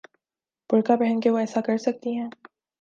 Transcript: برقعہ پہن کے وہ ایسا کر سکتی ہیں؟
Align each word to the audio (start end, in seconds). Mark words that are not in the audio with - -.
برقعہ 0.69 0.95
پہن 0.95 1.19
کے 1.19 1.29
وہ 1.29 1.37
ایسا 1.37 1.61
کر 1.61 1.77
سکتی 1.77 2.15
ہیں؟ 2.15 2.29